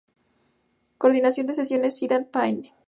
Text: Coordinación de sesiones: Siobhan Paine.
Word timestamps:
Coordinación 0.97 1.45
de 1.45 1.53
sesiones: 1.53 1.95
Siobhan 1.95 2.25
Paine. 2.25 2.73